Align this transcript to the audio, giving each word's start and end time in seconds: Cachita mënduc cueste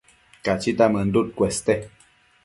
Cachita 0.47 0.87
mënduc 0.95 1.29
cueste 1.41 1.75